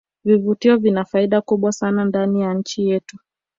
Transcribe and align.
vivutio 0.25 0.77
vina 0.77 1.05
faida 1.05 1.41
kubwa 1.41 1.71
sana 1.71 2.05
ndani 2.05 2.41
ya 2.41 2.53
nchi 2.53 2.87
yetu 2.89 3.17